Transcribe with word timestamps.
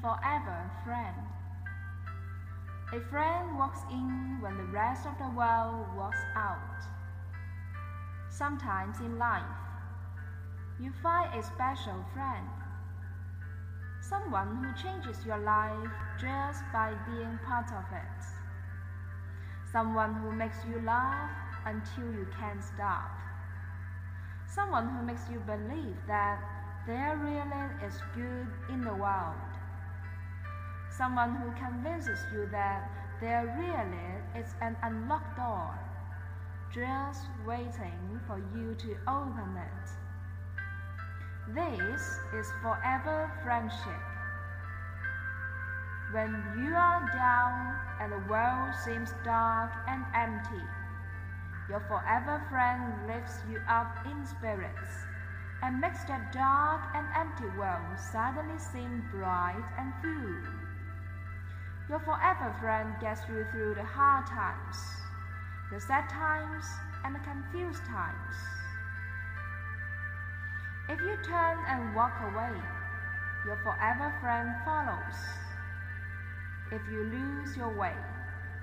forever 0.00 0.70
friend. 0.84 1.16
A 2.92 3.00
friend 3.10 3.58
walks 3.58 3.80
in 3.90 4.38
when 4.40 4.56
the 4.56 4.70
rest 4.72 5.06
of 5.06 5.18
the 5.18 5.36
world 5.36 5.86
walks 5.96 6.20
out. 6.36 6.84
Sometimes 8.30 9.00
in 9.00 9.18
life, 9.18 9.42
you 10.80 10.92
find 11.02 11.34
a 11.34 11.42
special 11.42 12.04
friend. 12.12 12.46
Someone 14.00 14.56
who 14.56 14.82
changes 14.82 15.24
your 15.24 15.38
life 15.38 15.90
just 16.20 16.62
by 16.72 16.92
being 17.06 17.38
part 17.46 17.70
of 17.72 17.84
it. 17.92 18.22
Someone 19.72 20.14
who 20.14 20.30
makes 20.32 20.58
you 20.68 20.80
laugh 20.84 21.30
until 21.64 22.12
you 22.12 22.26
can't 22.38 22.62
stop. 22.62 23.10
Someone 24.46 24.88
who 24.88 25.02
makes 25.02 25.22
you 25.30 25.40
believe 25.40 25.96
that 26.06 26.38
there 26.86 27.16
really 27.16 27.86
is 27.86 28.00
good 28.14 28.46
in 28.68 28.84
the 28.84 28.94
world. 28.94 29.53
Someone 30.96 31.34
who 31.34 31.50
convinces 31.58 32.20
you 32.32 32.46
that 32.52 32.88
there 33.20 33.52
really 33.58 34.40
is 34.40 34.54
an 34.60 34.76
unlocked 34.82 35.36
door, 35.36 35.74
just 36.72 37.26
waiting 37.44 38.20
for 38.28 38.38
you 38.54 38.76
to 38.76 38.96
open 39.08 39.58
it. 39.58 39.90
This 41.52 42.00
is 42.32 42.52
forever 42.62 43.28
friendship. 43.42 44.02
When 46.12 46.30
you 46.62 46.72
are 46.74 47.10
down 47.12 47.74
and 48.00 48.12
the 48.12 48.30
world 48.30 48.74
seems 48.84 49.10
dark 49.24 49.72
and 49.88 50.04
empty, 50.14 50.64
your 51.68 51.80
forever 51.88 52.40
friend 52.48 53.08
lifts 53.08 53.42
you 53.50 53.60
up 53.68 54.06
in 54.06 54.24
spirits 54.24 55.06
and 55.60 55.80
makes 55.80 56.04
that 56.04 56.30
dark 56.32 56.82
and 56.94 57.06
empty 57.16 57.48
world 57.58 57.98
suddenly 57.98 58.58
seem 58.58 59.02
bright 59.10 59.64
and 59.76 59.92
full. 60.00 60.73
Your 61.88 62.00
forever 62.00 62.54
friend 62.60 62.94
gets 62.98 63.20
you 63.28 63.44
through 63.52 63.74
the 63.74 63.84
hard 63.84 64.26
times, 64.26 64.76
the 65.70 65.78
sad 65.78 66.08
times, 66.08 66.64
and 67.04 67.14
the 67.14 67.20
confused 67.20 67.84
times. 67.84 68.36
If 70.88 70.98
you 71.00 71.16
turn 71.22 71.58
and 71.68 71.94
walk 71.94 72.16
away, 72.24 72.56
your 73.44 73.56
forever 73.62 74.14
friend 74.22 74.48
follows. 74.64 75.18
If 76.72 76.80
you 76.90 77.04
lose 77.04 77.54
your 77.54 77.68
way, 77.68 77.92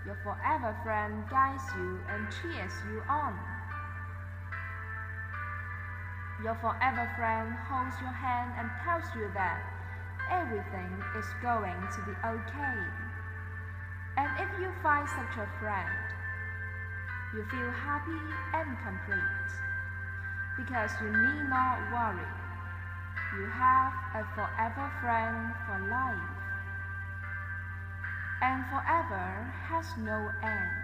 your 0.03 0.17
forever 0.23 0.75
friend 0.83 1.23
guides 1.30 1.63
you 1.78 2.00
and 2.09 2.25
cheers 2.41 2.73
you 2.89 3.03
on. 3.08 3.38
Your 6.44 6.56
forever 6.56 7.06
friend 7.16 7.53
holds 7.69 7.94
your 8.02 8.09
hand 8.09 8.53
and 8.58 8.67
tells 8.81 9.06
you 9.13 9.30
that 9.35 9.61
everything 10.31 10.89
is 11.16 11.25
going 11.44 11.78
to 11.94 12.02
be 12.02 12.17
okay. 12.25 13.10
And 14.17 14.29
if 14.39 14.49
you 14.59 14.71
find 14.83 15.07
such 15.07 15.37
a 15.37 15.47
friend, 15.59 15.89
you 17.33 17.43
feel 17.49 17.71
happy 17.71 18.21
and 18.53 18.77
complete 18.83 19.49
because 20.57 20.91
you 21.01 21.07
need 21.07 21.49
not 21.49 21.79
worry. 21.91 22.27
You 23.37 23.45
have 23.47 23.93
a 24.15 24.23
forever 24.35 24.91
friend 24.99 25.53
for 25.65 25.79
life, 25.89 26.29
and 28.41 28.65
forever 28.67 29.47
has 29.69 29.85
no 29.97 30.29
end. 30.43 30.80